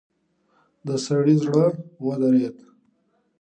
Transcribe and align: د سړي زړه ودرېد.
د 0.87 0.89
سړي 1.05 1.35
زړه 1.43 1.65
ودرېد. 2.05 2.55